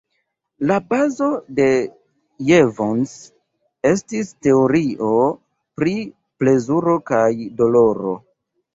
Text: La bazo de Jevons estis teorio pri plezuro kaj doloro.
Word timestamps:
La 0.69 0.77
bazo 0.93 1.27
de 1.59 1.67
Jevons 2.47 3.13
estis 3.93 4.35
teorio 4.49 5.13
pri 5.83 5.97
plezuro 6.43 7.01
kaj 7.15 7.25
doloro. 7.65 8.21